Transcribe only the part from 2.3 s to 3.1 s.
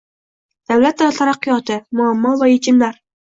va yechimlarng